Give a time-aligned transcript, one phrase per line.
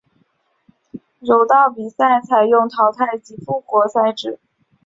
[1.19, 4.39] 柔道比赛采用淘汰及复活赛制。